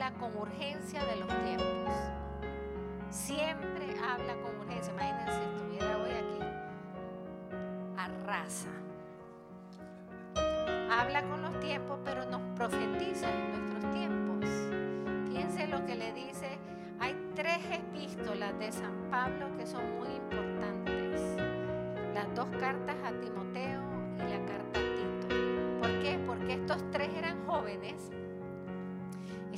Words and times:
habla 0.00 0.16
con 0.20 0.36
urgencia 0.36 1.04
de 1.06 1.16
los 1.16 1.26
tiempos. 1.26 1.92
Siempre 3.10 3.96
habla 4.00 4.34
con 4.36 4.56
urgencia. 4.60 4.92
Imagínense 4.92 5.42
estuviera 5.42 5.98
hoy 5.98 6.10
aquí. 6.10 6.40
Arrasa. 7.96 8.68
Habla 10.88 11.22
con 11.22 11.42
los 11.42 11.58
tiempos, 11.58 11.98
pero 12.04 12.24
nos 12.26 12.40
profetiza 12.54 13.28
en 13.28 13.50
nuestros 13.50 13.92
tiempos. 13.92 15.30
Piense 15.30 15.66
lo 15.66 15.84
que 15.84 15.96
le 15.96 16.12
dice. 16.12 16.58
Hay 17.00 17.16
tres 17.34 17.58
epístolas 17.68 18.56
de 18.60 18.70
San 18.70 19.10
Pablo 19.10 19.48
que 19.56 19.66
son 19.66 19.82
muy 19.98 20.10
importantes. 20.10 21.20
Las 22.14 22.32
dos 22.36 22.48
cartas 22.60 22.96
a 23.04 23.10
Timoteo 23.20 23.82
y 24.14 24.30
la 24.30 24.46
carta 24.46 24.78
a 24.78 24.94
Tito. 24.94 25.80
¿Por 25.80 25.98
qué? 25.98 26.20
Porque 26.24 26.52
estos 26.54 26.88
tres 26.92 27.12
eran 27.16 27.44
jóvenes 27.46 28.12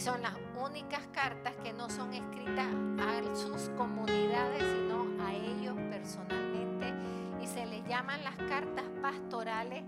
son 0.00 0.22
las 0.22 0.32
únicas 0.58 1.06
cartas 1.12 1.52
que 1.62 1.74
no 1.74 1.90
son 1.90 2.14
escritas 2.14 2.66
a 3.00 3.36
sus 3.36 3.68
comunidades, 3.76 4.62
sino 4.62 5.06
a 5.22 5.34
ellos 5.34 5.74
personalmente. 5.90 6.94
Y 7.42 7.46
se 7.46 7.66
les 7.66 7.86
llaman 7.86 8.24
las 8.24 8.36
cartas 8.36 8.84
pastorales 9.02 9.84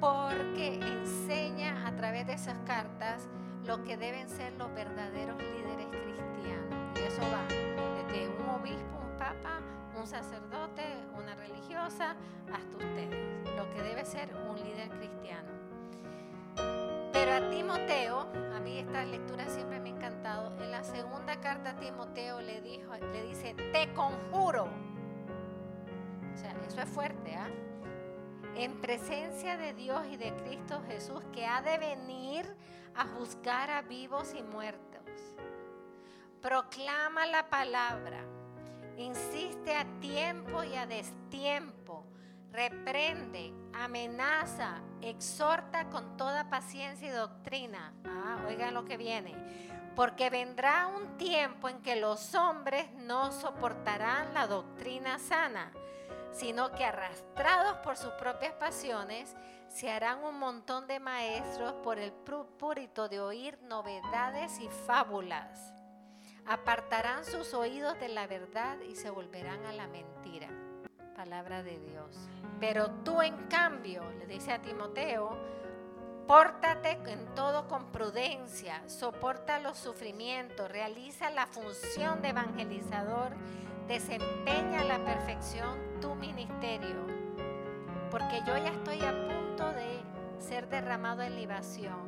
porque 0.00 0.80
enseña 0.80 1.86
a 1.86 1.94
través 1.94 2.26
de 2.26 2.32
esas 2.32 2.58
cartas 2.66 3.28
lo 3.64 3.84
que 3.84 3.96
deben 3.96 4.28
ser 4.28 4.52
los 4.54 4.72
verdaderos 4.74 5.38
líderes 5.38 5.86
cristianos. 5.86 6.98
Y 6.98 7.06
eso 7.06 7.22
va 7.22 7.46
desde 8.02 8.28
un 8.28 8.48
obispo, 8.48 8.98
un 9.00 9.16
papa, 9.16 9.60
un 9.96 10.06
sacerdote, 10.08 10.82
una 11.16 11.36
religiosa, 11.36 12.16
hasta 12.52 12.76
ustedes. 12.76 13.56
Lo 13.56 13.70
que 13.72 13.82
debe 13.82 14.04
ser 14.04 14.34
un 14.34 14.56
líder 14.56 14.88
cristiano. 14.90 15.50
Pero 17.12 17.32
a 17.32 17.50
Timoteo, 17.50 18.26
esta 18.82 19.04
lectura 19.04 19.48
siempre 19.48 19.80
me 19.80 19.90
ha 19.90 19.92
encantado. 19.94 20.52
En 20.62 20.70
la 20.70 20.84
segunda 20.84 21.40
carta 21.40 21.70
a 21.70 21.76
Timoteo 21.76 22.40
le, 22.40 22.60
dijo, 22.60 22.92
le 23.12 23.22
dice, 23.22 23.54
te 23.54 23.92
conjuro. 23.94 24.64
O 26.32 26.36
sea, 26.36 26.54
eso 26.66 26.80
es 26.80 26.88
fuerte, 26.88 27.34
¿ah? 27.34 27.48
En 28.54 28.80
presencia 28.80 29.56
de 29.56 29.72
Dios 29.72 30.06
y 30.10 30.16
de 30.16 30.34
Cristo 30.36 30.82
Jesús, 30.86 31.22
que 31.32 31.46
ha 31.46 31.62
de 31.62 31.78
venir 31.78 32.44
a 32.94 33.06
juzgar 33.06 33.70
a 33.70 33.82
vivos 33.82 34.34
y 34.34 34.42
muertos. 34.42 35.00
Proclama 36.42 37.26
la 37.26 37.48
palabra. 37.48 38.24
Insiste 38.98 39.74
a 39.74 39.84
tiempo 40.00 40.64
y 40.64 40.74
a 40.74 40.86
destiempo. 40.86 42.04
Reprende, 42.52 43.50
amenaza, 43.72 44.82
exhorta 45.00 45.88
con 45.88 46.18
toda 46.18 46.50
paciencia 46.50 47.08
y 47.08 47.10
doctrina. 47.10 47.94
Ah, 48.04 48.44
oigan 48.46 48.74
lo 48.74 48.84
que 48.84 48.98
viene. 48.98 49.34
Porque 49.96 50.28
vendrá 50.28 50.86
un 50.86 51.16
tiempo 51.16 51.70
en 51.70 51.80
que 51.80 51.96
los 51.96 52.34
hombres 52.34 52.92
no 52.92 53.32
soportarán 53.32 54.34
la 54.34 54.46
doctrina 54.46 55.18
sana, 55.18 55.72
sino 56.30 56.72
que 56.72 56.84
arrastrados 56.84 57.78
por 57.78 57.96
sus 57.96 58.12
propias 58.12 58.52
pasiones, 58.52 59.34
se 59.68 59.90
harán 59.90 60.22
un 60.22 60.38
montón 60.38 60.86
de 60.86 61.00
maestros 61.00 61.72
por 61.82 61.98
el 61.98 62.12
purito 62.12 63.08
de 63.08 63.20
oír 63.20 63.58
novedades 63.62 64.58
y 64.60 64.68
fábulas. 64.68 65.72
Apartarán 66.44 67.24
sus 67.24 67.54
oídos 67.54 67.98
de 67.98 68.08
la 68.08 68.26
verdad 68.26 68.78
y 68.80 68.94
se 68.94 69.08
volverán 69.08 69.64
a 69.64 69.72
la 69.72 69.86
mentira. 69.86 70.48
Palabra 71.22 71.62
de 71.62 71.78
Dios. 71.78 72.28
Pero 72.58 72.90
tú 73.04 73.22
en 73.22 73.46
cambio, 73.46 74.02
le 74.18 74.26
dice 74.26 74.50
a 74.50 74.60
Timoteo, 74.60 75.38
pórtate 76.26 76.98
en 77.06 77.32
todo 77.36 77.68
con 77.68 77.92
prudencia, 77.92 78.82
soporta 78.88 79.60
los 79.60 79.78
sufrimientos, 79.78 80.68
realiza 80.68 81.30
la 81.30 81.46
función 81.46 82.22
de 82.22 82.30
evangelizador, 82.30 83.36
desempeña 83.86 84.80
a 84.80 84.84
la 84.84 85.04
perfección 85.04 85.78
tu 86.00 86.16
ministerio. 86.16 87.06
Porque 88.10 88.40
yo 88.44 88.56
ya 88.56 88.70
estoy 88.70 89.00
a 89.02 89.12
punto 89.12 89.70
de 89.74 90.00
ser 90.40 90.68
derramado 90.68 91.22
en 91.22 91.36
libación 91.36 92.02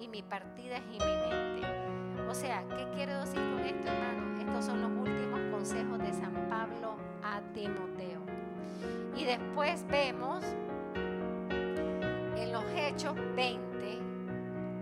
y 0.00 0.08
mi 0.08 0.22
partida 0.22 0.78
es 0.78 0.86
inminente. 0.86 2.28
O 2.28 2.34
sea, 2.34 2.64
¿qué 2.76 2.84
quiero 2.96 3.20
decir 3.20 3.38
con 3.38 3.60
esto, 3.60 3.92
hermano? 3.92 4.40
Estos 4.40 4.64
son 4.64 4.82
los 4.82 5.08
últimos 5.08 5.38
consejos 5.52 6.00
de 6.00 6.12
San 6.14 6.48
Pablo 6.50 6.96
a 7.22 7.40
Timoteo. 7.54 8.26
Después 9.26 9.84
vemos 9.88 10.44
en 12.36 12.52
los 12.52 12.62
Hechos 12.76 13.16
20, 13.34 13.98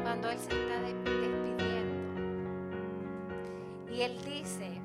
cuando 0.00 0.30
él 0.30 0.38
se 0.38 0.50
está 0.50 0.80
despidiendo. 0.80 2.22
Y 3.90 4.02
él 4.02 4.16
dice, 4.24 4.80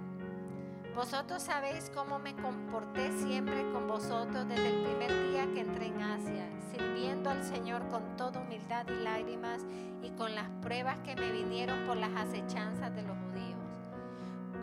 vosotros 0.96 1.44
sabéis 1.44 1.92
cómo 1.94 2.18
me 2.18 2.36
comporté 2.36 3.12
siempre 3.12 3.62
con 3.72 3.88
vosotros 3.88 4.48
desde 4.48 4.70
el 4.70 4.86
primer 4.86 5.30
día 5.30 5.46
que 5.54 5.60
entré 5.60 5.86
en 5.86 6.02
Asia, 6.02 6.48
sirviendo 6.72 7.30
al 7.30 7.44
Señor 7.44 7.88
con 7.90 8.18
toda 8.18 8.42
humildad 8.42 8.88
y 8.88 9.04
lágrimas 9.04 9.62
y 10.02 10.10
con 10.18 10.34
las 10.34 10.50
pruebas 10.64 10.98
que 11.06 11.16
me 11.16 11.32
vinieron 11.32 11.86
por 11.86 11.98
las 11.98 12.16
acechanzas 12.16 12.96
de 12.96 13.04
los 13.04 13.16
judíos. 13.16 13.60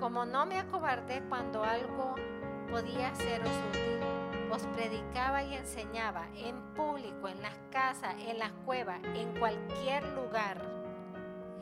Como 0.01 0.25
no 0.25 0.47
me 0.47 0.59
acobardé 0.59 1.23
cuando 1.29 1.63
algo 1.63 2.17
podía 2.69 3.15
seros 3.15 3.53
útil, 3.69 4.01
os 4.51 4.63
predicaba 4.67 5.43
y 5.43 5.55
enseñaba 5.55 6.27
en 6.35 6.61
público, 6.75 7.29
en 7.29 7.41
las 7.43 7.57
casas, 7.71 8.15
en 8.19 8.39
las 8.39 8.53
cuevas, 8.65 9.01
en 9.15 9.39
cualquier 9.39 10.03
lugar, 10.09 10.61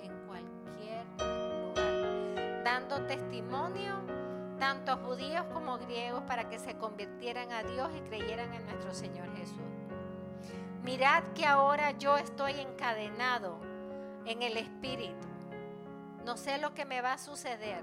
en 0.02 0.12
cualquier 0.26 1.06
lugar, 1.18 2.64
dando 2.64 3.04
testimonio 3.06 3.98
tanto 4.58 4.92
a 4.92 4.96
judíos 4.96 5.44
como 5.52 5.78
griegos 5.78 6.22
para 6.24 6.48
que 6.48 6.58
se 6.58 6.76
convirtieran 6.76 7.52
a 7.52 7.62
Dios 7.62 7.90
y 7.96 8.00
creyeran 8.08 8.52
en 8.54 8.64
nuestro 8.66 8.92
Señor 8.92 9.34
Jesús. 9.36 9.60
Mirad 10.82 11.22
que 11.34 11.46
ahora 11.46 11.92
yo 11.92 12.16
estoy 12.16 12.52
encadenado 12.60 13.58
en 14.24 14.42
el 14.42 14.56
Espíritu. 14.56 15.28
No 16.24 16.36
sé 16.36 16.58
lo 16.58 16.74
que 16.74 16.84
me 16.84 17.00
va 17.00 17.14
a 17.14 17.18
suceder. 17.18 17.82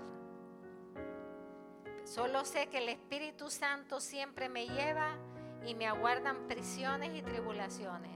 Solo 2.06 2.46
sé 2.46 2.68
que 2.68 2.78
el 2.78 2.90
Espíritu 2.90 3.50
Santo 3.50 4.00
siempre 4.00 4.48
me 4.48 4.68
lleva 4.68 5.18
y 5.66 5.74
me 5.74 5.88
aguardan 5.88 6.48
prisiones 6.48 7.16
y 7.16 7.24
tribulaciones. 7.24 8.12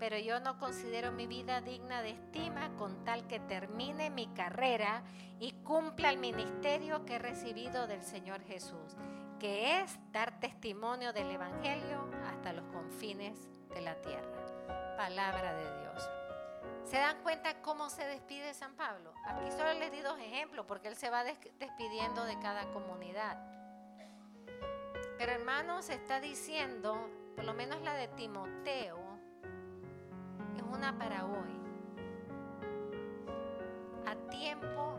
Pero 0.00 0.18
yo 0.18 0.40
no 0.40 0.58
considero 0.58 1.12
mi 1.12 1.28
vida 1.28 1.60
digna 1.60 2.02
de 2.02 2.10
estima 2.10 2.74
con 2.76 3.04
tal 3.04 3.28
que 3.28 3.38
termine 3.38 4.10
mi 4.10 4.26
carrera 4.34 5.04
y 5.38 5.52
cumpla 5.62 6.10
el 6.10 6.18
ministerio 6.18 7.06
que 7.06 7.14
he 7.14 7.18
recibido 7.20 7.86
del 7.86 8.02
Señor 8.02 8.42
Jesús, 8.42 8.96
que 9.38 9.80
es 9.80 9.96
dar 10.10 10.40
testimonio 10.40 11.12
del 11.12 11.30
Evangelio 11.30 12.10
hasta 12.26 12.52
los 12.52 12.64
confines 12.72 13.38
de 13.72 13.80
la 13.82 13.94
tierra. 14.02 14.96
Palabra 14.96 15.54
de 15.54 15.80
Dios. 15.80 16.21
¿Se 16.84 16.98
dan 16.98 17.22
cuenta 17.22 17.62
cómo 17.62 17.88
se 17.88 18.04
despide 18.06 18.52
San 18.54 18.74
Pablo? 18.74 19.12
Aquí 19.24 19.50
solo 19.52 19.72
les 19.74 19.90
di 19.92 20.00
dos 20.00 20.18
ejemplos 20.18 20.66
porque 20.66 20.88
él 20.88 20.96
se 20.96 21.10
va 21.10 21.24
despidiendo 21.24 22.24
de 22.24 22.38
cada 22.40 22.70
comunidad. 22.72 23.38
Pero 25.18 25.32
hermanos, 25.32 25.88
está 25.88 26.20
diciendo, 26.20 27.08
por 27.36 27.44
lo 27.44 27.54
menos 27.54 27.80
la 27.82 27.94
de 27.94 28.08
Timoteo, 28.08 28.98
es 30.56 30.62
una 30.62 30.98
para 30.98 31.24
hoy. 31.24 31.60
A 34.06 34.14
tiempo 34.28 34.96